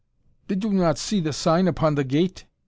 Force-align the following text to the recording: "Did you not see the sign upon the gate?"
"Did 0.47 0.63
you 0.63 0.71
not 0.71 0.97
see 0.97 1.19
the 1.19 1.31
sign 1.31 1.67
upon 1.67 1.93
the 1.93 2.03
gate?" 2.03 2.45